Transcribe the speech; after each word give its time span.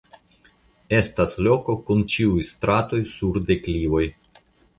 Estas 0.99 1.37
loko 1.47 1.75
kun 1.89 2.01
ĉiuj 2.15 2.47
stratoj 2.49 3.03
sur 3.13 3.39
deklivoj. 3.53 4.05